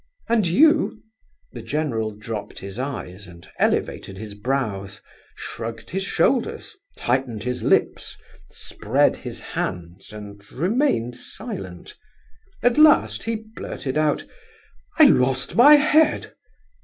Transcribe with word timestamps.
"And 0.27 0.47
you?" 0.47 1.03
The 1.51 1.61
general 1.61 2.09
dropped 2.09 2.57
his 2.57 2.79
eyes, 2.79 3.27
and 3.27 3.47
elevated 3.59 4.17
his 4.17 4.33
brows; 4.33 4.99
shrugged 5.35 5.91
his 5.91 6.01
shoulders, 6.03 6.75
tightened 6.97 7.43
his 7.43 7.61
lips, 7.61 8.17
spread 8.49 9.17
his 9.17 9.39
hands, 9.41 10.11
and 10.11 10.43
remained 10.51 11.15
silent. 11.17 11.95
At 12.63 12.79
last 12.79 13.25
he 13.25 13.35
blurted 13.55 13.95
out: 13.95 14.25
"I 14.97 15.03
lost 15.05 15.55
my 15.55 15.75
head!" 15.75 16.33